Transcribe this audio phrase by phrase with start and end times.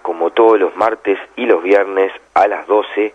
[0.00, 3.12] Como todos los martes y los viernes a las 12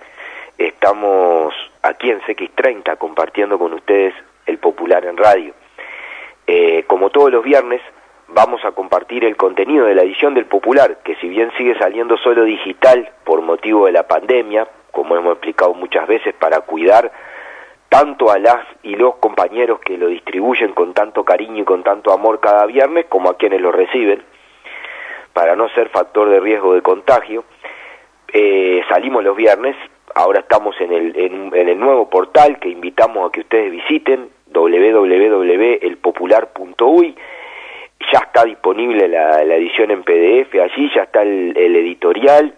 [0.57, 4.13] estamos aquí en CX30 compartiendo con ustedes
[4.45, 5.53] el Popular en Radio.
[6.45, 7.81] Eh, como todos los viernes
[8.27, 12.17] vamos a compartir el contenido de la edición del Popular, que si bien sigue saliendo
[12.17, 17.11] solo digital por motivo de la pandemia, como hemos explicado muchas veces, para cuidar
[17.89, 22.13] tanto a las y los compañeros que lo distribuyen con tanto cariño y con tanto
[22.13, 24.23] amor cada viernes, como a quienes lo reciben,
[25.33, 27.43] para no ser factor de riesgo de contagio.
[28.31, 29.75] Eh, salimos los viernes,
[30.15, 37.15] ahora estamos en el, en, el nuevo portal que invitamos a que ustedes visiten, www.elpopular.uy.
[38.13, 42.55] Ya está disponible la, la, edición en PDF, allí ya está el, el editorial,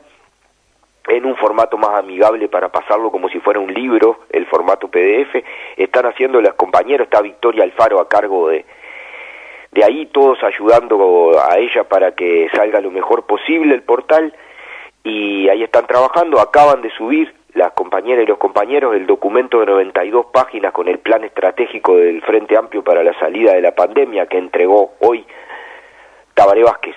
[1.08, 5.44] en un formato más amigable para pasarlo como si fuera un libro, el formato PDF.
[5.76, 8.66] Están haciendo las compañeras, está Victoria Alfaro a cargo de,
[9.72, 14.34] de ahí, todos ayudando a ella para que salga lo mejor posible el portal.
[15.04, 19.66] Y ahí están trabajando, acaban de subir las compañeras y los compañeros el documento de
[19.66, 24.28] 92 páginas con el plan estratégico del Frente Amplio para la salida de la pandemia
[24.28, 25.26] que entregó hoy
[26.34, 26.96] Tabaré Vázquez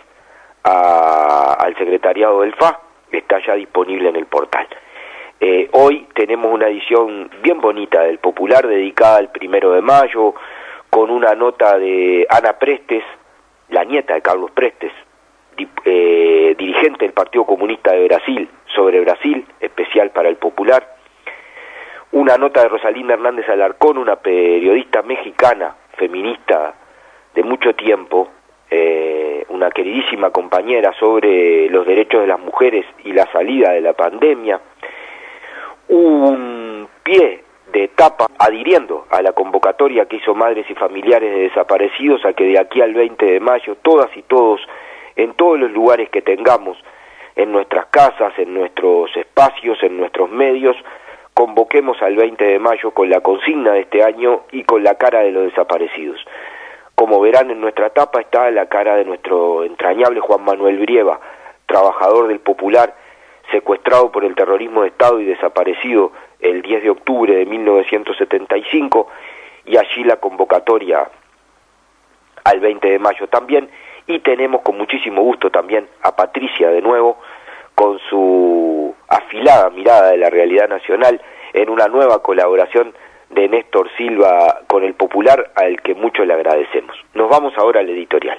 [0.63, 2.81] a, al secretariado del FA
[3.11, 4.67] está ya disponible en el portal.
[5.41, 10.35] Eh, hoy tenemos una edición bien bonita del Popular dedicada al primero de mayo,
[10.95, 13.03] con una nota de Ana Prestes,
[13.71, 14.93] la nieta de Carlos Prestes,
[15.85, 20.95] eh, dirigente del Partido Comunista de Brasil, sobre Brasil, especial para el Popular.
[22.13, 26.75] Una nota de Rosalinda Hernández Alarcón, una periodista mexicana, feminista
[27.35, 28.29] de mucho tiempo,
[28.71, 33.95] eh, una queridísima compañera sobre los derechos de las mujeres y la salida de la
[33.95, 34.61] pandemia,
[35.89, 37.44] un pie
[37.75, 42.45] de etapa adhiriendo a la convocatoria que hizo Madres y Familiares de Desaparecidos a que
[42.45, 44.61] de aquí al 20 de mayo todas y todos,
[45.17, 46.79] en todos los lugares que tengamos,
[47.35, 50.77] en nuestras casas, en nuestros espacios, en nuestros medios,
[51.35, 55.21] convoquemos al 20 de mayo con la consigna de este año y con la cara
[55.21, 56.25] de los desaparecidos.
[56.95, 61.19] Como verán en nuestra tapa está la cara de nuestro entrañable Juan Manuel Brieva,
[61.67, 62.95] trabajador del Popular,
[63.51, 66.13] secuestrado por el terrorismo de Estado y desaparecido
[66.45, 69.09] el 10 de octubre de 1975,
[69.67, 71.09] y allí la convocatoria
[72.45, 73.71] al 20 de mayo también,
[74.07, 77.19] y tenemos con muchísimo gusto también a Patricia de nuevo,
[77.75, 81.21] con su afilada mirada de la realidad nacional,
[81.55, 82.95] en una nueva colaboración
[83.31, 86.95] de Néstor Silva con el Popular, al que mucho le agradecemos.
[87.15, 88.39] Nos vamos ahora al editorial.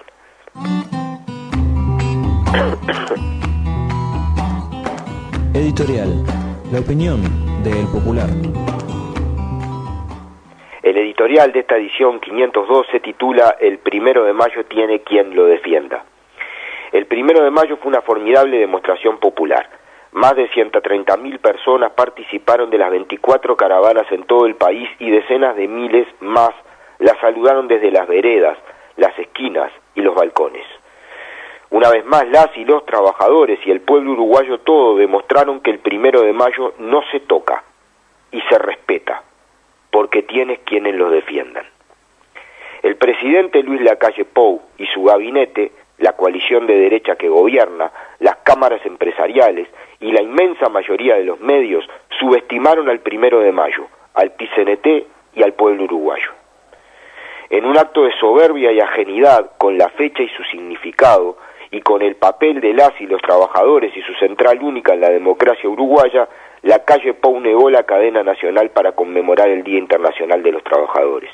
[5.53, 6.23] Editorial.
[6.71, 8.29] La opinión del Popular.
[10.83, 15.45] El editorial de esta edición 502 se titula El primero de mayo tiene quien lo
[15.45, 16.05] defienda.
[16.91, 19.67] El primero de mayo fue una formidable demostración popular.
[20.11, 25.55] Más de 130.000 personas participaron de las 24 caravanas en todo el país y decenas
[25.55, 26.51] de miles más
[26.99, 28.59] la saludaron desde las veredas,
[28.95, 30.65] las esquinas y los balcones.
[31.75, 35.79] Una vez más, las y los trabajadores y el pueblo uruguayo todo demostraron que el
[35.79, 37.65] primero de mayo no se toca
[38.31, 39.23] y se respeta,
[39.91, 41.65] porque tienes quienes los defiendan.
[42.81, 48.37] El presidente Luis Lacalle Pou y su gabinete, la coalición de derecha que gobierna, las
[48.37, 49.67] cámaras empresariales
[49.99, 51.85] y la inmensa mayoría de los medios
[52.17, 54.87] subestimaron al primero de mayo, al PCNT
[55.35, 56.31] y al pueblo uruguayo.
[57.49, 61.35] En un acto de soberbia y ajenidad con la fecha y su significado,
[61.71, 65.09] y con el papel de las y los trabajadores y su central única en la
[65.09, 66.27] democracia uruguaya,
[66.63, 71.29] la calle Pou negó la cadena nacional para conmemorar el Día Internacional de los Trabajadores.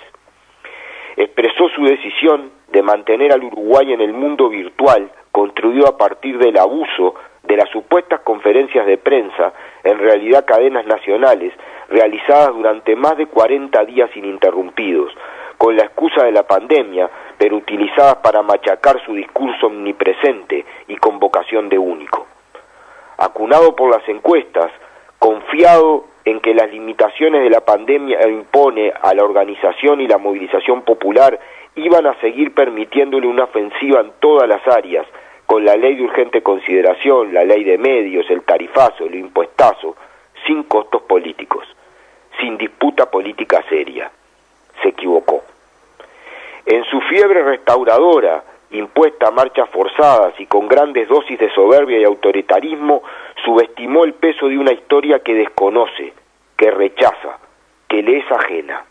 [1.15, 6.57] Expresó su decisión de mantener al Uruguay en el mundo virtual construido a partir del
[6.57, 11.53] abuso de las supuestas conferencias de prensa, en realidad cadenas nacionales,
[11.89, 15.11] realizadas durante más de 40 días ininterrumpidos,
[15.61, 21.19] con la excusa de la pandemia, pero utilizadas para machacar su discurso omnipresente y con
[21.19, 22.25] vocación de único.
[23.19, 24.71] Acunado por las encuestas,
[25.19, 30.81] confiado en que las limitaciones de la pandemia impone a la organización y la movilización
[30.81, 31.39] popular
[31.75, 35.05] iban a seguir permitiéndole una ofensiva en todas las áreas,
[35.45, 39.95] con la ley de urgente consideración, la ley de medios, el tarifazo, el impuestazo,
[40.47, 41.67] sin costos políticos,
[42.39, 44.09] sin disputa política seria.
[44.81, 45.50] Se equivocó.
[46.65, 52.03] En su fiebre restauradora, impuesta a marchas forzadas y con grandes dosis de soberbia y
[52.03, 53.03] autoritarismo,
[53.43, 56.13] subestimó el peso de una historia que desconoce,
[56.55, 57.39] que rechaza,
[57.87, 58.85] que le es ajena.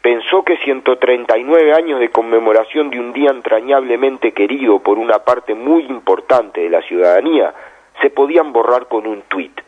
[0.00, 5.82] Pensó que 139 años de conmemoración de un día entrañablemente querido por una parte muy
[5.86, 7.52] importante de la ciudadanía
[8.00, 9.60] se podían borrar con un tuit.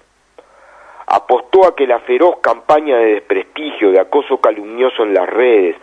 [1.09, 5.75] Apostó a que la feroz campaña de desprestigio, de acoso calumnioso en las redes,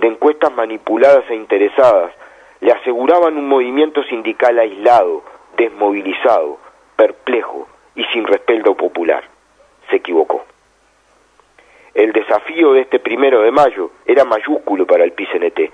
[0.00, 2.12] de encuestas manipuladas e interesadas,
[2.60, 5.22] le aseguraban un movimiento sindical aislado,
[5.56, 6.58] desmovilizado,
[6.96, 9.24] perplejo y sin respaldo popular.
[9.90, 10.44] Se equivocó.
[11.94, 15.72] El desafío de este primero de mayo era mayúsculo para el PCNT.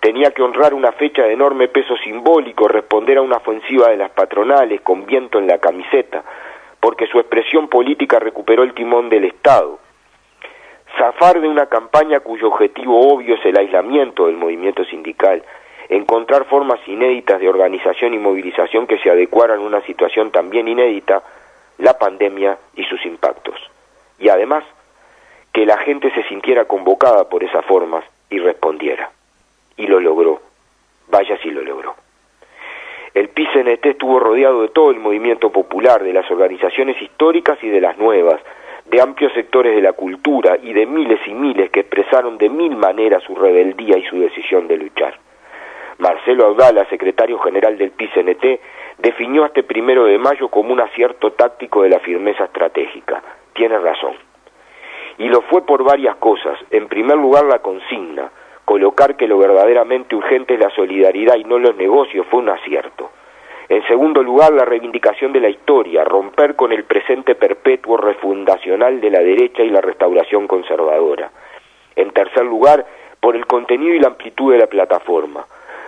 [0.00, 4.10] Tenía que honrar una fecha de enorme peso simbólico, responder a una ofensiva de las
[4.10, 6.22] patronales con viento en la camiseta,
[6.78, 9.80] porque su expresión política recuperó el timón del Estado.
[10.96, 15.42] Zafar de una campaña cuyo objetivo obvio es el aislamiento del movimiento sindical,
[15.88, 21.22] encontrar formas inéditas de organización y movilización que se adecuaran a una situación también inédita,
[21.78, 23.56] la pandemia y sus impactos.
[24.18, 24.64] Y además,
[25.52, 29.10] que la gente se sintiera convocada por esas formas y respondiera.
[29.76, 30.40] Y lo logró.
[31.08, 31.94] Vaya si lo logró.
[33.14, 37.80] El PCNT estuvo rodeado de todo el movimiento popular, de las organizaciones históricas y de
[37.80, 38.40] las nuevas,
[38.90, 42.76] de amplios sectores de la cultura y de miles y miles que expresaron de mil
[42.76, 45.18] maneras su rebeldía y su decisión de luchar.
[45.98, 48.60] Marcelo Audala, secretario general del PCNT,
[48.98, 53.22] definió este primero de mayo como un acierto táctico de la firmeza estratégica.
[53.54, 54.14] Tiene razón.
[55.18, 56.58] Y lo fue por varias cosas.
[56.70, 58.30] En primer lugar, la consigna,
[58.64, 63.10] colocar que lo verdaderamente urgente es la solidaridad y no los negocios, fue un acierto.
[63.68, 69.10] En segundo lugar, la reivindicación de la historia, romper con el presente perpetuo refundacional de
[69.10, 71.30] la derecha y la restauración conservadora.
[71.96, 72.86] En tercer lugar,
[73.18, 75.44] por el contenido y la amplitud de la plataforma.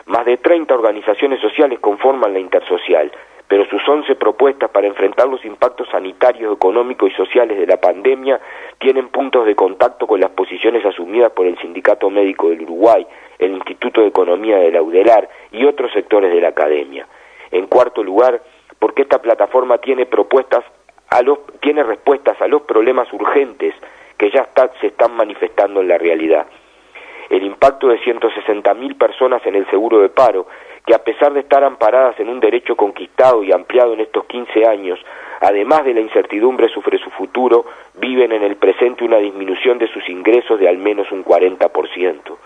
[0.06, 3.12] Más de 30 organizaciones sociales conforman la Intersocial,
[3.46, 8.40] pero sus 11 propuestas para enfrentar los impactos sanitarios, económicos y sociales de la pandemia
[8.78, 13.06] tienen puntos de contacto con las posiciones asumidas por el Sindicato Médico del Uruguay,
[13.38, 17.06] el Instituto de Economía de la UDELAR y otros sectores de la academia.
[17.50, 18.42] En cuarto lugar,
[18.78, 20.64] porque esta plataforma tiene propuestas
[21.10, 23.74] a los, tiene respuestas a los problemas urgentes
[24.16, 24.48] que ya
[24.80, 26.46] se están manifestando en la realidad
[27.30, 30.46] el impacto de 160.000 personas en el seguro de paro,
[30.86, 34.66] que a pesar de estar amparadas en un derecho conquistado y ampliado en estos 15
[34.66, 34.98] años,
[35.40, 40.08] además de la incertidumbre sobre su futuro, viven en el presente una disminución de sus
[40.08, 42.36] ingresos de al menos un 40%.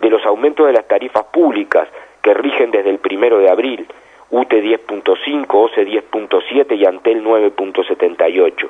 [0.00, 1.88] De los aumentos de las tarifas públicas
[2.20, 3.86] que rigen desde el primero de abril,
[4.30, 8.68] UTE 10.5, OCE 10.7 y Antel 9.78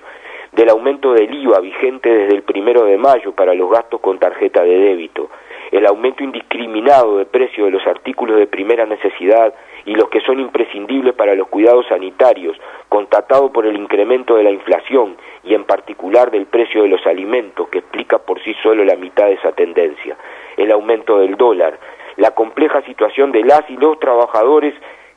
[0.52, 4.62] del aumento del IVA vigente desde el primero de mayo para los gastos con tarjeta
[4.62, 5.28] de débito,
[5.70, 9.52] el aumento indiscriminado de precio de los artículos de primera necesidad
[9.84, 12.56] y los que son imprescindibles para los cuidados sanitarios,
[12.88, 17.68] constatado por el incremento de la inflación y en particular del precio de los alimentos,
[17.68, 20.16] que explica por sí solo la mitad de esa tendencia,
[20.56, 21.78] el aumento del dólar,
[22.16, 24.74] la compleja situación de las y los trabajadores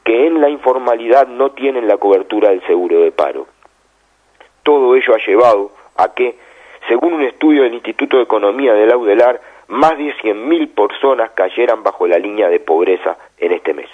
[0.10, 3.46] que en la informalidad no tienen la cobertura del seguro de paro.
[4.64, 6.36] Todo ello ha llevado a que,
[6.88, 12.08] según un estudio del Instituto de Economía del Audelar, más de 100.000 personas cayeran bajo
[12.08, 13.88] la línea de pobreza en este mes.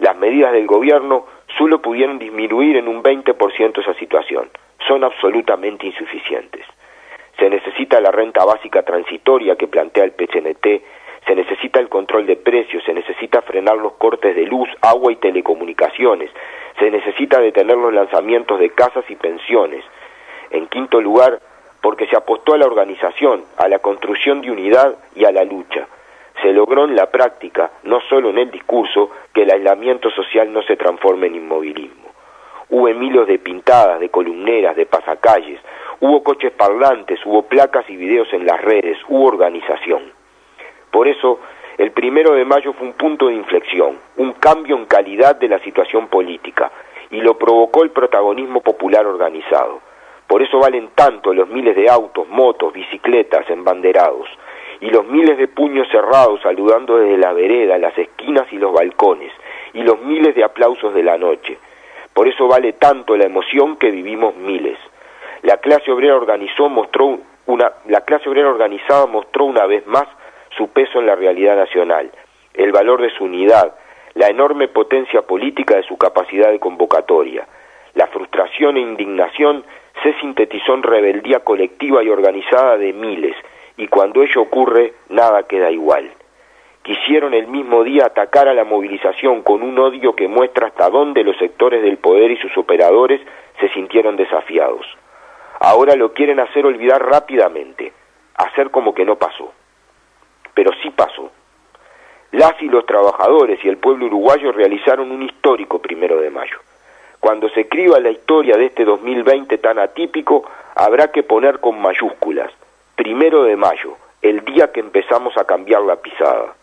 [0.00, 1.26] Las medidas del gobierno
[1.56, 4.50] solo pudieron disminuir en un 20% esa situación.
[4.88, 6.66] Son absolutamente insuficientes.
[7.38, 10.82] Se necesita la renta básica transitoria que plantea el PCNT,
[11.26, 15.16] se necesita el control de precios, se necesita frenar los cortes de luz, agua y
[15.16, 16.30] telecomunicaciones,
[16.78, 19.84] se necesita detener los lanzamientos de casas y pensiones.
[20.50, 21.40] En quinto lugar,
[21.80, 25.86] porque se apostó a la organización, a la construcción de unidad y a la lucha.
[26.42, 30.62] Se logró en la práctica, no solo en el discurso, que el aislamiento social no
[30.62, 32.08] se transforme en inmovilismo.
[32.70, 35.60] Hubo miles de pintadas, de columneras, de pasacalles,
[36.00, 40.17] hubo coches parlantes, hubo placas y videos en las redes, hubo organización.
[40.98, 41.38] Por eso,
[41.76, 45.60] el primero de mayo fue un punto de inflexión, un cambio en calidad de la
[45.60, 46.72] situación política,
[47.12, 49.78] y lo provocó el protagonismo popular organizado.
[50.26, 54.28] Por eso valen tanto los miles de autos, motos, bicicletas, embanderados,
[54.80, 59.30] y los miles de puños cerrados saludando desde la vereda, las esquinas y los balcones,
[59.74, 61.58] y los miles de aplausos de la noche.
[62.12, 64.76] Por eso vale tanto la emoción que vivimos miles.
[65.42, 70.17] La clase obrera organizó, mostró una, la clase obrera organizada mostró una vez más
[70.58, 72.10] su peso en la realidad nacional,
[72.52, 73.74] el valor de su unidad,
[74.14, 77.46] la enorme potencia política de su capacidad de convocatoria.
[77.94, 79.64] La frustración e indignación
[80.02, 83.36] se sintetizó en rebeldía colectiva y organizada de miles,
[83.76, 86.10] y cuando ello ocurre, nada queda igual.
[86.82, 91.22] Quisieron el mismo día atacar a la movilización con un odio que muestra hasta dónde
[91.22, 93.20] los sectores del poder y sus operadores
[93.60, 94.86] se sintieron desafiados.
[95.60, 97.92] Ahora lo quieren hacer olvidar rápidamente,
[98.36, 99.52] hacer como que no pasó.
[100.58, 101.30] Pero sí pasó.
[102.32, 106.58] Las y los trabajadores y el pueblo uruguayo realizaron un histórico primero de mayo.
[107.20, 110.42] Cuando se escriba la historia de este 2020 tan atípico,
[110.74, 112.50] habrá que poner con mayúsculas,
[112.96, 116.56] primero de mayo, el día que empezamos a cambiar la pisada.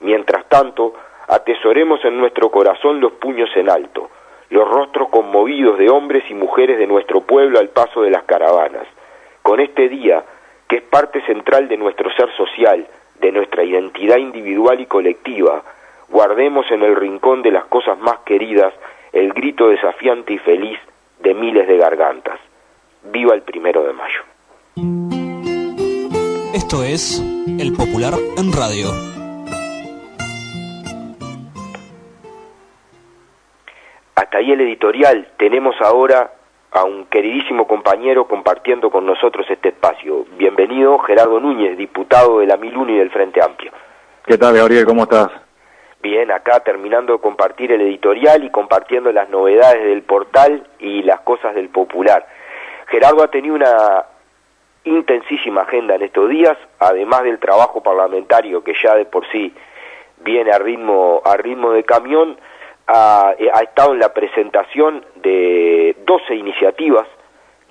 [0.00, 0.94] Mientras tanto,
[1.28, 4.08] atesoremos en nuestro corazón los puños en alto,
[4.48, 8.86] los rostros conmovidos de hombres y mujeres de nuestro pueblo al paso de las caravanas.
[9.42, 10.24] Con este día,
[10.66, 12.88] que es parte central de nuestro ser social,
[13.20, 15.62] de nuestra identidad individual y colectiva,
[16.08, 18.72] guardemos en el rincón de las cosas más queridas
[19.12, 20.78] el grito desafiante y feliz
[21.20, 22.38] de miles de gargantas.
[23.04, 24.20] Viva el primero de mayo.
[26.54, 27.20] Esto es
[27.58, 28.88] El Popular en Radio.
[34.14, 35.28] Hasta ahí el editorial.
[35.38, 36.35] Tenemos ahora
[36.76, 40.26] a un queridísimo compañero compartiendo con nosotros este espacio.
[40.36, 43.72] Bienvenido Gerardo Núñez, diputado de la Miluni y del Frente Amplio.
[44.26, 44.84] ¿Qué tal, Gabriel?
[44.84, 45.30] ¿Cómo estás?
[46.02, 51.20] Bien, acá terminando de compartir el editorial y compartiendo las novedades del portal y las
[51.20, 52.26] cosas del popular.
[52.88, 54.04] Gerardo ha tenido una
[54.84, 59.54] intensísima agenda en estos días, además del trabajo parlamentario que ya de por sí
[60.18, 62.36] viene a ritmo, a ritmo de camión,
[62.86, 67.06] ha, ha estado en la presentación de 12 iniciativas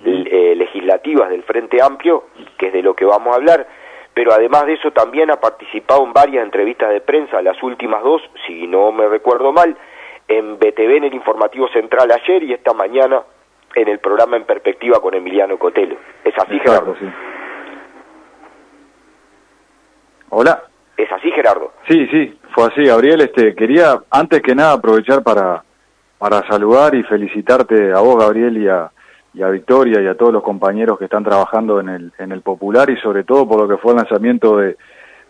[0.04, 2.24] eh, legislativas del Frente Amplio,
[2.58, 3.66] que es de lo que vamos a hablar,
[4.12, 8.22] pero además de eso también ha participado en varias entrevistas de prensa, las últimas dos,
[8.46, 9.76] si no me recuerdo mal,
[10.28, 13.22] en BTV en el informativo central ayer y esta mañana
[13.74, 15.96] en el programa En Perspectiva con Emiliano Cotelo.
[16.24, 16.94] ¿Es así, Gerardo?
[16.98, 17.06] Sí.
[20.30, 20.62] Hola.
[20.96, 21.72] ¿Es así, Gerardo?
[21.86, 23.20] Sí, sí, fue así, Gabriel.
[23.20, 25.62] Este, quería antes que nada aprovechar para,
[26.16, 28.90] para saludar y felicitarte a vos, Gabriel, y a,
[29.34, 32.40] y a Victoria y a todos los compañeros que están trabajando en el, en el
[32.40, 34.78] Popular y sobre todo por lo que fue el lanzamiento de,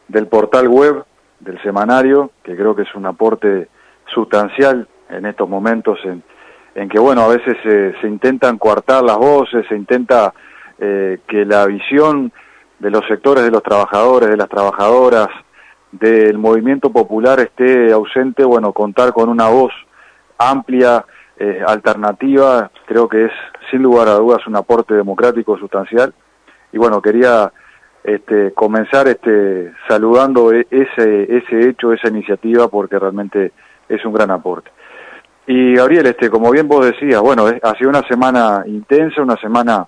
[0.07, 1.05] del portal web,
[1.41, 3.67] del semanario, que creo que es un aporte
[4.15, 6.23] sustancial en estos momentos en,
[6.77, 10.33] en que, bueno, a veces se, se intentan coartar las voces, se intenta
[10.79, 12.33] eh, que la visión
[12.79, 15.27] de los sectores de los trabajadores, de las trabajadoras,
[15.99, 19.73] del movimiento popular esté ausente, bueno, contar con una voz
[20.39, 21.05] amplia,
[21.39, 23.33] eh, alternativa, creo que es
[23.71, 26.15] sin lugar a dudas un aporte democrático sustancial.
[26.73, 27.53] Y bueno, quería
[28.03, 33.53] este, comenzar este, saludando e, ese, ese hecho, esa iniciativa, porque realmente
[33.89, 34.71] es un gran aporte.
[35.47, 39.87] Y Gabriel, este, como bien vos decías, bueno, ha sido una semana intensa, una semana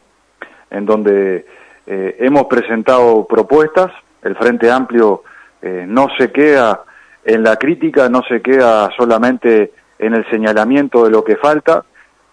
[0.70, 1.46] en donde
[1.86, 3.90] eh, hemos presentado propuestas,
[4.22, 5.22] el Frente Amplio
[5.62, 6.84] eh, no se queda
[7.24, 11.84] en la crítica, no se queda solamente en el señalamiento de lo que falta,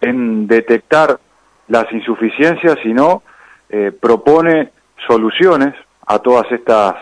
[0.01, 1.19] en detectar
[1.67, 3.23] las insuficiencias, sino
[3.69, 4.71] eh, propone
[5.07, 5.73] soluciones
[6.05, 6.95] a todas estas,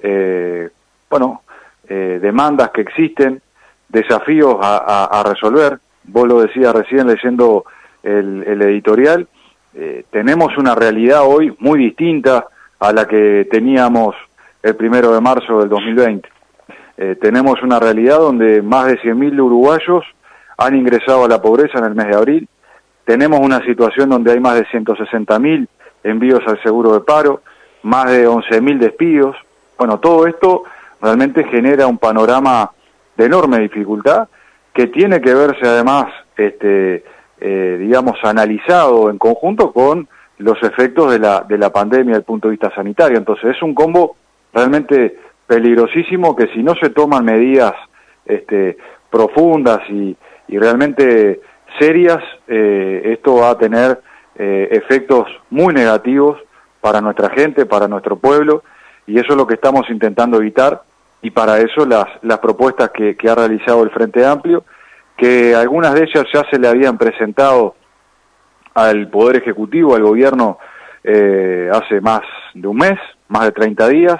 [0.00, 0.70] eh,
[1.10, 1.42] bueno,
[1.88, 3.42] eh, demandas que existen,
[3.88, 5.78] desafíos a, resolver.
[6.04, 7.64] Vos lo decías recién leyendo
[8.02, 9.28] el, el editorial.
[9.74, 12.46] Eh, tenemos una realidad hoy muy distinta
[12.80, 14.14] a la que teníamos
[14.66, 16.28] el primero de marzo del 2020.
[16.96, 20.04] Eh, tenemos una realidad donde más de 100.000 uruguayos
[20.58, 22.48] han ingresado a la pobreza en el mes de abril.
[23.04, 25.68] Tenemos una situación donde hay más de 160.000
[26.02, 27.42] envíos al seguro de paro,
[27.82, 29.36] más de 11.000 despidos.
[29.78, 30.64] Bueno, todo esto
[31.00, 32.72] realmente genera un panorama
[33.16, 34.28] de enorme dificultad
[34.74, 36.06] que tiene que verse además,
[36.36, 37.04] este,
[37.40, 40.08] eh, digamos, analizado en conjunto con
[40.38, 43.16] los efectos de la, de la pandemia desde el punto de vista sanitario.
[43.16, 44.16] Entonces es un combo
[44.56, 47.74] realmente peligrosísimo que si no se toman medidas
[48.24, 48.78] este,
[49.10, 50.16] profundas y,
[50.48, 51.40] realmente
[51.78, 54.00] serias, eh, esto va a tener
[54.36, 56.40] eh, efectos muy negativos
[56.80, 58.62] para nuestra gente, para nuestro pueblo,
[59.06, 60.82] y eso es lo que estamos intentando evitar,
[61.20, 64.64] y para eso las, las propuestas que, que ha realizado el Frente Amplio,
[65.16, 67.74] que algunas de ellas ya se le habían presentado
[68.74, 70.58] al Poder Ejecutivo, al gobierno,
[71.02, 72.22] eh, hace más
[72.54, 72.98] de un mes,
[73.28, 74.16] más de 30 días.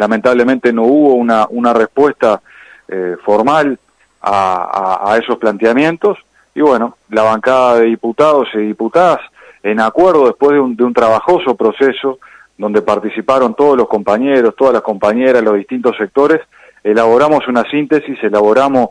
[0.00, 2.40] Lamentablemente no hubo una, una respuesta
[2.88, 3.78] eh, formal
[4.22, 6.16] a, esos planteamientos.
[6.54, 9.20] Y bueno, la bancada de diputados y diputadas,
[9.62, 12.18] en acuerdo después de un, trabajoso proceso,
[12.56, 16.40] donde participaron todos los compañeros, todas las compañeras, los distintos sectores,
[16.82, 18.88] elaboramos una síntesis, elaboramos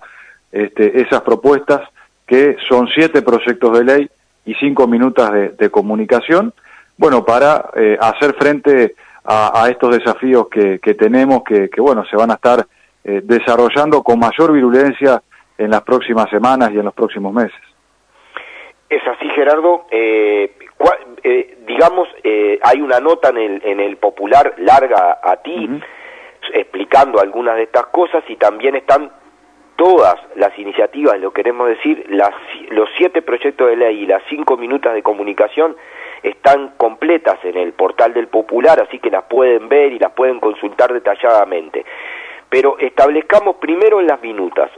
[0.52, 1.90] este, esas propuestas
[2.28, 4.10] que son siete proyectos de ley
[4.46, 6.54] y cinco minutos de, comunicación,
[7.00, 8.94] bueno, para eh, hacer frente
[9.32, 12.66] a, estos desafíos que, tenemos, que, bueno, se van a estar
[13.04, 15.22] eh, desarrollando con mayor virulencia
[15.58, 17.60] en las próximas semanas y en los próximos meses.
[18.90, 19.86] Es así, Gerardo.
[19.92, 20.56] Eh,
[21.68, 22.08] digamos,
[22.64, 25.70] hay una nota en el, en el Popular larga a ti
[26.54, 29.12] explicando algunas de estas cosas y también están
[29.80, 32.34] todas las iniciativas, lo queremos decir, las,
[32.70, 35.78] los siete proyectos de ley y las cinco minutos de comunicación
[36.22, 40.42] están completas en el portal del Popular, así que las pueden ver y las pueden
[40.42, 41.86] consultar detalladamente.
[42.50, 44.70] Pero establezcamos primero en las minutas.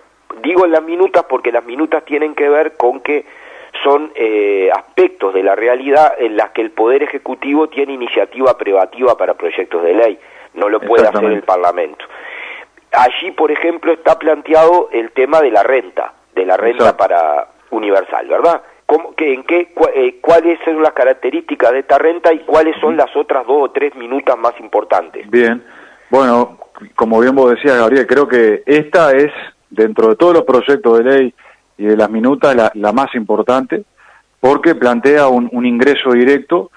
[0.43, 3.25] Digo en las minutas porque las minutas tienen que ver con que
[3.81, 9.17] son eh, aspectos de la realidad en las que el Poder Ejecutivo tiene iniciativa privativa
[9.17, 10.19] para proyectos de ley,
[10.53, 12.05] no lo puede hacer el Parlamento
[12.91, 18.27] allí, por ejemplo, está planteado el tema de la renta, de la renta para universal,
[18.27, 18.61] ¿verdad?
[18.85, 22.97] ¿Cómo, que, en qué, eh, ¿Cuáles son las características de esta renta y cuáles son
[22.97, 25.29] las otras dos o tres minutas más importantes?
[25.29, 25.63] Bien,
[26.09, 26.57] bueno,
[26.95, 29.31] como bien vos decías, Gabriel, creo que esta es,
[29.69, 31.33] dentro de todos los proyectos de ley
[31.77, 33.83] y de las minutas, la, más importante,
[34.41, 36.69] porque plantea un, un ingreso directo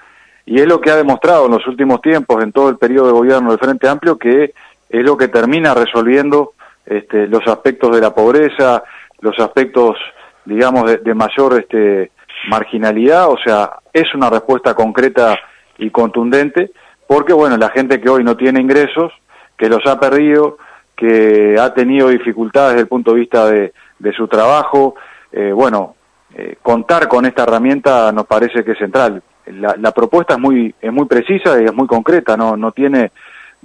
[0.45, 3.13] y es lo que ha demostrado en los últimos tiempos, en todo el periodo de
[3.13, 4.53] gobierno del Frente Amplio, que
[4.89, 6.53] es lo que termina resolviendo
[6.85, 8.83] este, los aspectos de la pobreza,
[9.21, 9.97] los aspectos,
[10.45, 12.11] digamos, de, mayor este,
[12.49, 15.37] marginalidad, o sea, es una respuesta concreta
[15.77, 16.71] y contundente,
[17.07, 19.11] porque, bueno, la gente que hoy no tiene ingresos,
[19.57, 20.57] que los ha perdido,
[20.95, 23.73] que ha tenido dificultades desde el punto de vista de,
[24.15, 24.95] su trabajo,
[25.31, 25.95] eh, bueno,
[26.35, 29.23] eh, contar con esta herramienta nos parece que es central.
[29.47, 33.11] La, la, propuesta es muy, es muy precisa y es muy concreta, no, no tiene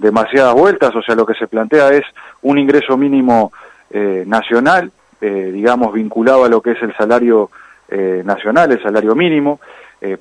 [0.01, 2.03] demasiadas vueltas, o sea, lo que se plantea es
[2.41, 3.53] un ingreso mínimo
[3.91, 7.51] eh, nacional, eh, digamos, vinculado a lo que es el salario
[7.87, 9.59] eh, nacional, el salario mínimo,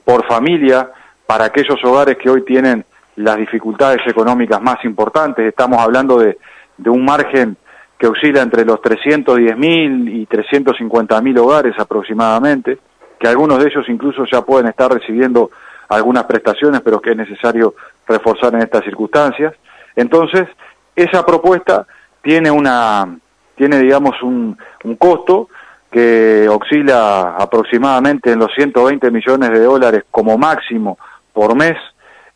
[0.04, 0.90] por familia,
[1.26, 2.84] para aquellos hogares que hoy tienen
[3.16, 6.36] las dificultades económicas más importantes, estamos hablando de,
[6.76, 7.56] de un margen
[7.98, 12.78] que oscila entre los 310 mil y 350 mil hogares aproximadamente,
[13.18, 15.50] que algunos de ellos incluso ya pueden estar recibiendo
[15.88, 17.74] algunas prestaciones, pero que es necesario
[18.06, 19.54] reforzar en estas circunstancias.
[20.00, 20.48] Entonces,
[20.96, 21.86] esa propuesta
[22.22, 23.16] tiene una,
[23.54, 24.56] tiene digamos un,
[24.98, 25.48] costo
[25.90, 30.98] que oscila aproximadamente en los 120 millones de dólares como máximo
[31.32, 31.76] por mes,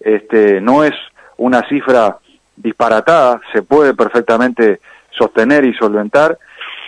[0.00, 0.92] este, no es
[1.38, 2.18] una cifra
[2.56, 6.38] disparatada, se puede perfectamente sostener y solventar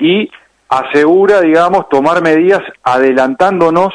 [0.01, 0.31] y
[0.69, 3.95] asegura, digamos, tomar medidas adelantándonos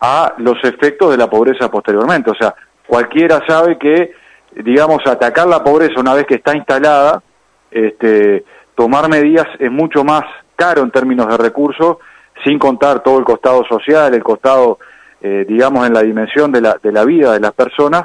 [0.00, 2.30] a los efectos de la pobreza posteriormente.
[2.30, 2.54] O sea,
[2.86, 4.12] cualquiera sabe que
[4.56, 7.22] digamos, atacar la pobreza una vez que está instalada,
[7.70, 10.24] este, tomar medidas es mucho más
[10.56, 11.98] caro en términos de recursos,
[12.44, 14.78] sin contar todo el costado social, el costado,
[15.20, 18.04] eh, digamos, en la dimensión de la, de la vida de las personas,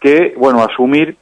[0.00, 1.16] que, bueno, asumir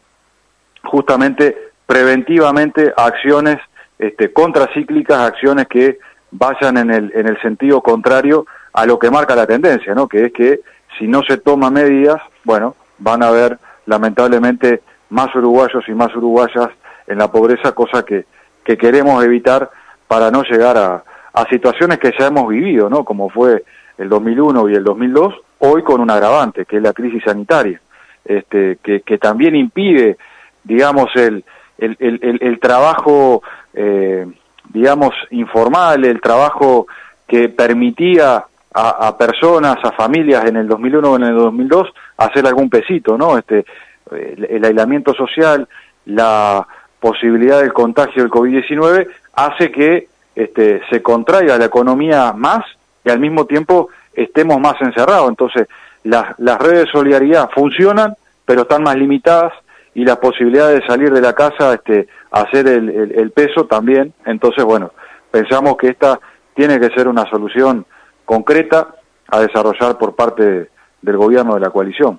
[0.82, 1.56] justamente
[1.86, 3.58] preventivamente acciones
[3.98, 5.98] este, contracíclicas, acciones que
[6.30, 10.08] vayan en el, en el sentido contrario a lo que marca la tendencia, ¿no?
[10.08, 10.60] Que es que
[10.98, 16.70] si no se toman medidas, bueno, van a haber lamentablemente más uruguayos y más uruguayas
[17.06, 18.24] en la pobreza, cosa que,
[18.64, 19.70] que queremos evitar
[20.08, 23.04] para no llegar a, a situaciones que ya hemos vivido, ¿no?
[23.04, 23.64] Como fue
[23.98, 27.80] el 2001 y el 2002, hoy con un agravante, que es la crisis sanitaria,
[28.24, 30.16] este, que, que también impide,
[30.62, 31.44] digamos, el,
[31.78, 33.42] el, el, el trabajo,
[33.74, 34.26] eh,
[34.70, 36.86] digamos, informal, el trabajo
[37.26, 38.44] que permitía
[38.76, 43.38] a, personas, a familias en el 2001 o en el 2002 hacer algún pesito, ¿no?
[43.38, 43.64] Este,
[44.10, 45.68] el, aislamiento social,
[46.06, 46.66] la
[47.00, 52.64] posibilidad del contagio del COVID-19 hace que este, se contraiga la economía más
[53.04, 55.28] y al mismo tiempo estemos más encerrados.
[55.28, 55.68] Entonces,
[56.04, 59.52] las, las redes de solidaridad funcionan, pero están más limitadas
[59.94, 64.12] y la posibilidad de salir de la casa, este, hacer el, el peso también.
[64.26, 64.92] Entonces, bueno,
[65.30, 66.18] pensamos que esta
[66.54, 67.86] tiene que ser una solución
[68.24, 68.88] concreta
[69.28, 70.68] a desarrollar por parte
[71.04, 72.18] del gobierno de la coalición.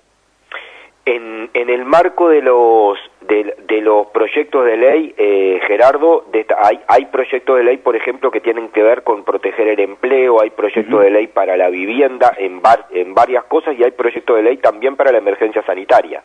[1.08, 6.26] En, en el marco de los de, los proyectos de ley, eh, Gerardo,
[6.64, 10.42] hay, hay proyectos de ley, por ejemplo, que tienen que ver con proteger el empleo,
[10.42, 14.44] hay proyectos de ley para la vivienda, en, en varias cosas, y hay proyectos de
[14.44, 16.24] ley también para la emergencia sanitaria.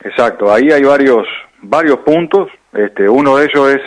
[0.00, 1.26] Exacto, ahí hay varios,
[1.60, 2.50] varios puntos.
[2.72, 3.82] Este, uno de ellos es,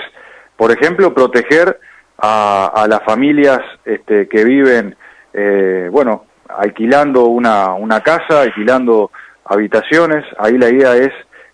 [0.56, 1.80] por ejemplo, proteger
[2.18, 4.96] a, a las familias este, que viven,
[5.34, 6.26] eh, bueno,
[6.58, 9.12] alquilando una, una casa, alquilando
[9.46, 10.26] habitaciones.
[10.38, 11.12] Ahí la idea es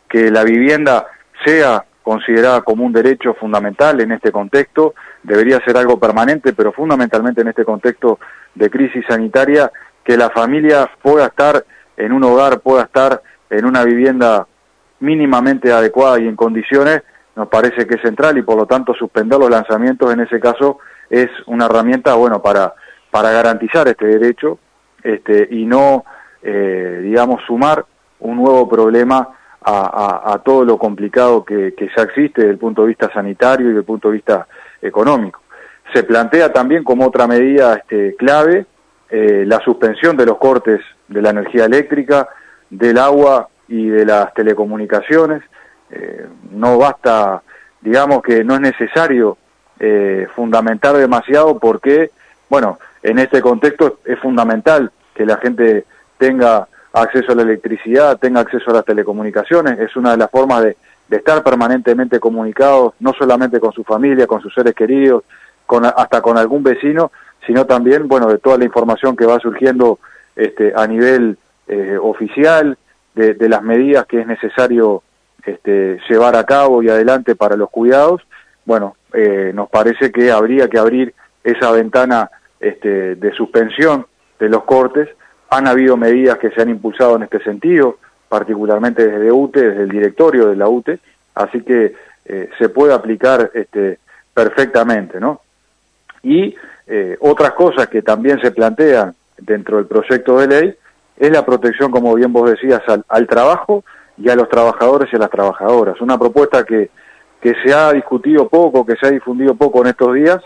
[0.09, 1.07] que la vivienda
[1.45, 7.41] sea considerada como un derecho fundamental en este contexto, debería ser algo permanente, pero fundamentalmente
[7.41, 8.17] en este contexto
[8.55, 9.69] de crisis sanitaria,
[10.05, 11.65] que la familia pueda estar
[11.97, 14.47] en un hogar, pueda estar en una vivienda
[15.01, 17.03] mínimamente adecuada y en condiciones,
[17.35, 20.79] nos parece que es central y por lo tanto suspender los lanzamientos en ese caso
[21.09, 22.73] es una herramienta, bueno, para,
[23.11, 24.59] para garantizar este derecho
[25.07, 26.03] este, y no,
[26.41, 27.85] eh, digamos, sumar
[28.19, 29.29] un nuevo problema
[29.69, 33.79] a, todo lo complicado que, ya existe desde el punto de vista sanitario y desde
[33.79, 34.47] el punto de vista
[34.81, 35.41] económico.
[35.93, 38.65] Se plantea también como otra medida este, clave
[39.09, 42.29] eh, la suspensión de los cortes de la energía eléctrica,
[42.69, 45.43] del agua y de las telecomunicaciones.
[45.91, 47.41] Eh, no basta,
[47.81, 49.37] digamos que no es necesario
[49.79, 52.11] eh, fundamentar demasiado porque,
[52.49, 55.85] bueno, en este contexto es fundamental que la gente
[56.17, 60.63] tenga acceso a la electricidad, tenga acceso a las telecomunicaciones, es una de las formas
[60.63, 60.77] de,
[61.09, 65.23] estar permanentemente comunicados, no solamente con su familia, con sus seres queridos,
[65.65, 67.11] con, hasta con algún vecino,
[67.45, 69.99] sino también, bueno, de toda la información que va surgiendo
[70.35, 72.77] este, a nivel eh, oficial,
[73.15, 75.01] de, de, las medidas que es necesario
[75.45, 78.21] este, llevar a cabo y adelante para los cuidados,
[78.65, 84.05] bueno, eh, nos parece que habría que abrir esa ventana este, de suspensión
[84.39, 85.09] de los cortes
[85.49, 87.97] han habido medidas que se han impulsado en este sentido,
[88.27, 90.99] particularmente desde UTE, desde el directorio de la UTE,
[91.35, 91.95] así que
[92.25, 93.99] eh, se puede aplicar este,
[94.33, 95.41] perfectamente, ¿no?
[96.23, 96.55] Y
[96.87, 100.75] eh, otras cosas que también se plantean dentro del proyecto de ley
[101.17, 103.83] es la protección, como bien vos decías, al, trabajo
[104.17, 105.99] y a los trabajadores y a las trabajadoras.
[106.01, 106.89] Una propuesta que,
[107.41, 110.39] que se ha discutido poco, que se ha difundido poco en estos días,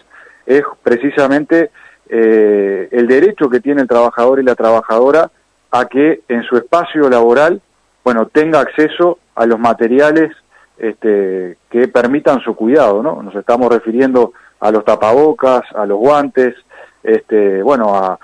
[0.45, 1.71] es precisamente
[2.09, 5.31] eh, el derecho que tiene el trabajador y la trabajadora
[5.71, 7.61] a que en su espacio laboral,
[8.03, 10.31] bueno, tenga acceso a los materiales
[10.77, 13.23] este, que permitan su cuidado, ¿no?
[13.23, 16.55] Nos estamos refiriendo a los tapabocas, a los guantes,
[17.03, 18.17] este, bueno, a,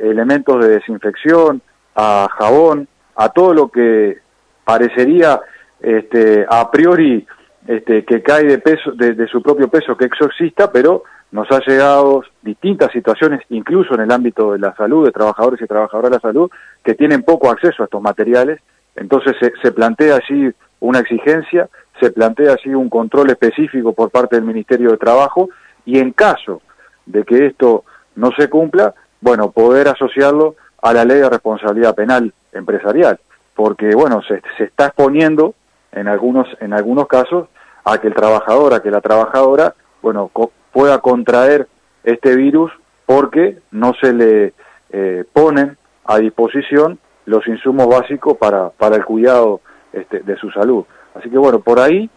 [0.00, 1.62] elementos de desinfección,
[1.96, 4.18] a jabón, a todo lo que
[4.64, 5.40] parecería
[5.80, 7.26] este, a priori
[7.66, 11.50] este, que cae de peso, de, de, su propio peso, que eso exista, pero nos
[11.50, 16.10] ha llegado distintas situaciones, incluso en el ámbito de la salud, de trabajadores y trabajadoras
[16.10, 16.50] de la salud,
[16.82, 18.60] que tienen poco acceso a estos materiales.
[18.96, 21.68] Entonces se, plantea allí una exigencia,
[22.00, 25.48] se plantea allí un control específico por parte del Ministerio de Trabajo
[25.84, 26.62] y en caso
[27.06, 27.84] de que esto
[28.16, 33.20] no se cumpla, bueno, poder asociarlo a la ley de responsabilidad penal empresarial,
[33.54, 35.54] porque bueno, se, se está exponiendo
[35.92, 37.48] en algunos, en algunos casos
[37.84, 40.30] a que el trabajador, a que la trabajadora, bueno,
[40.72, 41.68] pueda contraer
[42.04, 42.72] este virus
[43.06, 44.54] porque no se le
[44.90, 49.60] eh, ponen a disposición los insumos básicos para, para el cuidado
[49.92, 50.84] este, de su salud.
[51.14, 52.08] Así que bueno, por ahí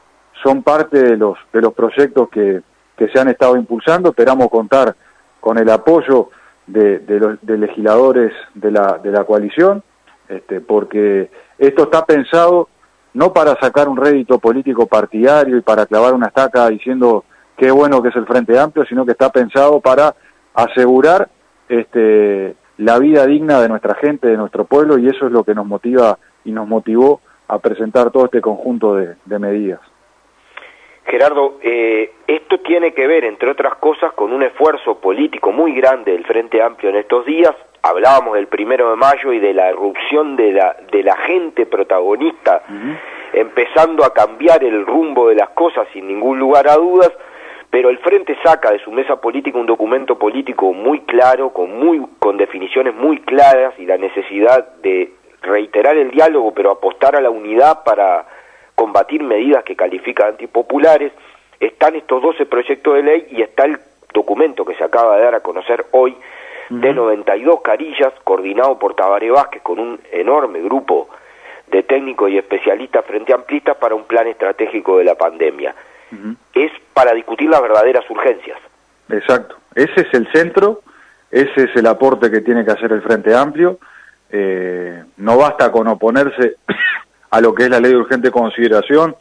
[0.41, 2.61] son parte de los, de los proyectos que,
[2.97, 4.09] que se han estado impulsando.
[4.09, 4.95] Esperamos contar
[5.39, 6.29] con el apoyo
[6.67, 9.83] de, de los de legisladores de la, de la coalición,
[10.29, 12.69] este, porque esto está pensado
[13.13, 17.25] no para sacar un rédito político partidario y para clavar una estaca diciendo
[17.57, 20.15] qué bueno que es el Frente Amplio, sino que está pensado para
[20.53, 21.29] asegurar
[21.69, 25.55] este, la vida digna de nuestra gente, de nuestro pueblo, y eso es lo que
[25.55, 29.79] nos motiva y nos motivó a presentar todo este conjunto de, medidas.
[31.05, 36.13] Gerardo, eh, esto tiene que ver, entre otras cosas, con un esfuerzo político muy grande
[36.13, 37.53] del Frente Amplio en estos días.
[37.81, 42.63] Hablábamos del primero de mayo y de la erupción de la, de la gente protagonista,
[43.33, 47.11] empezando a cambiar el rumbo de las cosas sin ningún lugar a dudas
[47.73, 52.05] pero el Frente saca de su mesa política un documento político muy claro, con, muy,
[52.19, 57.31] con definiciones muy claras y la necesidad de reiterar el diálogo, pero apostar a la
[57.31, 58.27] unidad para
[58.75, 61.13] combatir medidas que califica antipopulares.
[61.59, 63.79] Están estos 12 proyectos de ley y está el
[64.13, 66.15] documento que se acaba de dar a conocer hoy
[66.69, 71.09] de 92 carillas, coordinado por Tabaré Vázquez con un enorme grupo
[71.71, 75.73] de técnicos y especialistas frente amplistas para un plan estratégico de la pandemia
[76.53, 78.57] es para discutir las verdaderas urgencias.
[79.09, 80.81] Exacto, ese es el centro,
[81.31, 83.79] ese es el aporte que tiene que hacer el Frente Amplio.
[84.29, 86.55] Eh, no basta con oponerse
[87.29, 89.15] a lo que es la ley de urgente consideración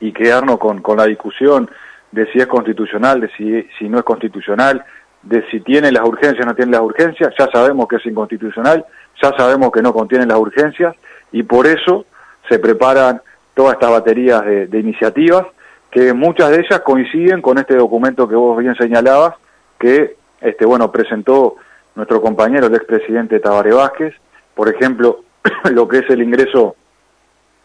[0.00, 1.70] y quedarnos con, con la discusión
[2.10, 4.84] de si es constitucional, de si, si no es constitucional,
[5.22, 8.84] de si tiene las urgencias o no tiene las urgencias, ya sabemos que es inconstitucional,
[9.22, 10.96] ya sabemos que no contiene las urgencias
[11.32, 12.06] y por eso
[12.48, 13.20] se preparan
[13.54, 15.46] todas estas baterías de, de iniciativas
[15.90, 19.34] que muchas de ellas coinciden con este documento que vos bien señalabas,
[19.78, 21.56] que este bueno presentó
[21.94, 24.14] nuestro compañero, el expresidente Tabaré Vázquez,
[24.54, 25.20] por ejemplo,
[25.72, 26.76] lo que es el ingreso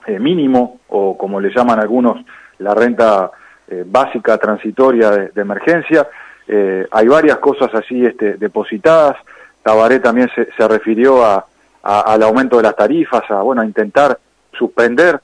[0.08, 2.24] eh, mínimo, o como le llaman algunos,
[2.60, 3.32] la renta
[3.68, 6.08] eh, básica transitoria de, emergencia.
[6.48, 9.18] Eh, hay varias cosas así este, depositadas.
[9.64, 11.46] Tabaré también se, se refirió a,
[11.82, 14.20] al aumento de las tarifas, a, bueno, a intentar
[14.58, 15.20] suspender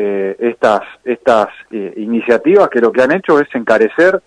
[0.00, 4.20] estas, estas iniciativas que lo que han hecho es encarecer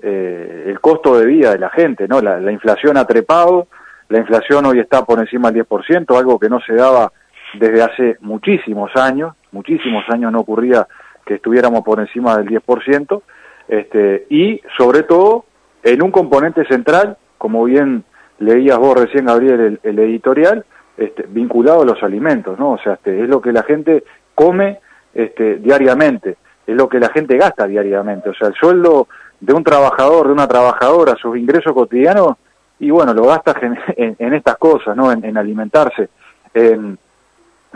[0.00, 2.20] el costo de vida de la gente, ¿no?
[2.20, 3.66] La, la inflación ha trepado,
[4.08, 7.10] la inflación hoy está por encima del 10%, algo que no se daba
[7.54, 10.86] desde hace muchísimos años, muchísimos años no ocurría
[11.24, 13.22] que estuviéramos por encima del 10%,
[13.68, 15.44] este, y sobre todo
[15.82, 18.04] en un componente central, como bien
[18.38, 20.64] leías vos recién, Gabriel, el, editorial,
[20.96, 22.72] este, vinculado a los alimentos, ¿no?
[22.72, 24.78] O sea, este, es lo que la gente come
[25.16, 29.08] este, diariamente, es lo que la gente gasta diariamente, o sea, el sueldo
[29.40, 32.36] de un trabajador, de una trabajadora, sus ingresos cotidianos,
[32.78, 33.56] y bueno, lo gastas
[33.96, 35.10] en, estas cosas, ¿no?
[35.10, 36.10] En, alimentarse,
[36.52, 36.98] en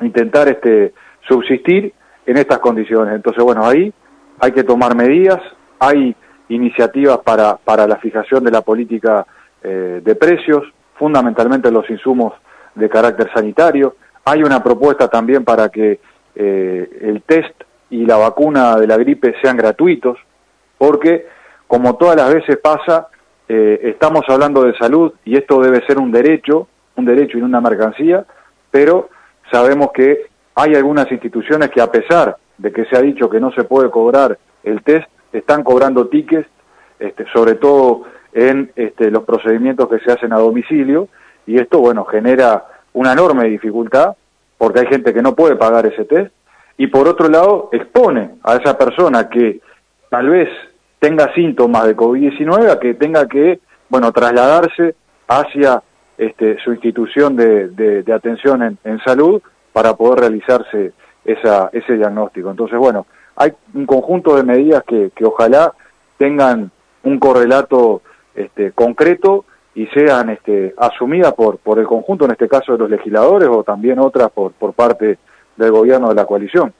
[0.03, 0.93] intentar este,
[1.27, 1.93] subsistir
[2.27, 3.15] en estas condiciones.
[3.15, 3.93] Entonces, bueno, ahí
[4.39, 5.41] hay que tomar medidas,
[5.79, 6.15] hay
[6.49, 9.27] iniciativas para, para la fijación de la política
[9.63, 10.65] eh, de precios,
[10.97, 12.35] fundamentalmente los insumos
[12.75, 13.97] de carácter sanitario.
[14.25, 16.01] Hay una propuesta también para que
[16.43, 17.53] eh, el test
[17.91, 20.17] y la vacuna de la gripe sean gratuitos,
[20.79, 21.27] porque
[21.67, 23.09] como todas las veces pasa,
[23.47, 27.61] eh, estamos hablando de salud y esto debe ser un derecho, un derecho y una
[27.61, 28.25] mercancía,
[28.71, 29.11] pero
[29.53, 33.53] sabemos que hay algunas instituciones que a pesar de que se ha dicho que no
[33.53, 36.49] se puede cobrar el test, están cobrando tickets,
[36.99, 41.09] este, sobre todo en este, los procedimientos que se hacen a domicilio,
[41.47, 44.17] y esto, bueno, genera una enorme dificultad,
[44.61, 46.31] porque hay gente que no puede pagar ese test,
[46.77, 49.63] y por otro lado, expone a esa persona que
[50.11, 50.51] tal vez
[50.99, 54.97] tenga síntomas de COVID-19 a que tenga que, bueno, trasladarse
[55.29, 55.83] hacia
[56.19, 59.41] este, su institución de, de, atención en, en, salud
[59.73, 60.93] para poder realizarse
[61.25, 62.51] esa, ese diagnóstico.
[62.51, 65.73] Entonces, bueno, hay un conjunto de medidas que, que ojalá
[66.19, 66.71] tengan
[67.03, 68.03] un correlato
[68.35, 72.91] este, concreto y sean este, asumidas por, por el conjunto, en este caso de los
[72.91, 75.19] legisladores, o también otras por, por parte
[75.57, 76.73] del gobierno de la coalición.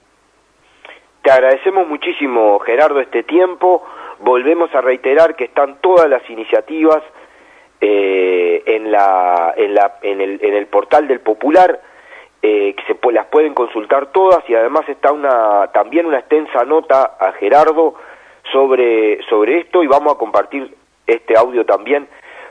[1.23, 3.85] Te agradecemos muchísimo, Gerardo, este tiempo
[4.21, 7.03] volvemos a reiterar que están todas las iniciativas
[7.81, 11.81] eh, en, la, en, la, en, el, en el portal del Popular,
[12.43, 17.17] eh, que se las pueden consultar todas y además está una, también una extensa nota
[17.21, 17.95] a Gerardo
[18.51, 20.75] sobre, sobre esto y vamos a compartir
[21.07, 22.09] este audio también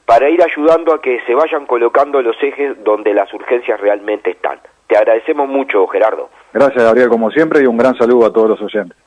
[0.09, 4.59] para ir ayudando a que se vayan colocando los ejes donde las urgencias realmente están.
[4.87, 6.31] Te agradecemos mucho, Gerardo.
[6.51, 8.97] Gracias, Gabriel, como siempre, y un gran saludo a todos los oyentes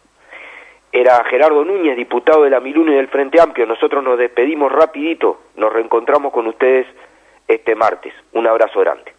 [0.95, 3.67] era Gerardo Núñez, diputado de la Miluna y del Frente Amplio.
[3.67, 6.87] Nosotros nos despedimos rapidito, nos reencontramos con ustedes
[7.49, 8.13] este martes.
[8.35, 9.15] Un abrazo grande.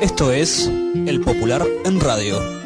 [0.00, 0.68] Esto es
[1.06, 2.65] El Popular en Radio.